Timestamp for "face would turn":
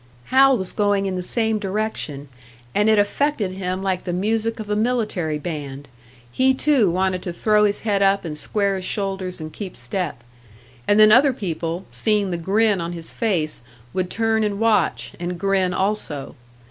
13.13-14.43